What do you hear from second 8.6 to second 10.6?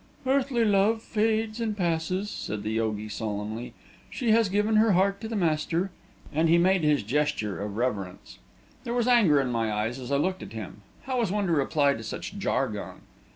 There was anger in my eyes as I looked at